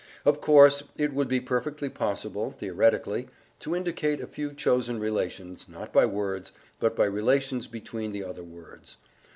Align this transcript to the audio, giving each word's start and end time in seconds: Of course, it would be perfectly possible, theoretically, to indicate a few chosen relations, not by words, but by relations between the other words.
Of 0.25 0.41
course, 0.41 0.81
it 0.97 1.13
would 1.13 1.27
be 1.27 1.39
perfectly 1.39 1.87
possible, 1.87 2.55
theoretically, 2.57 3.27
to 3.59 3.75
indicate 3.75 4.19
a 4.19 4.25
few 4.25 4.51
chosen 4.51 4.99
relations, 4.99 5.69
not 5.69 5.93
by 5.93 6.07
words, 6.07 6.51
but 6.79 6.95
by 6.95 7.05
relations 7.05 7.67
between 7.67 8.11
the 8.11 8.23
other 8.23 8.43
words. 8.43 8.97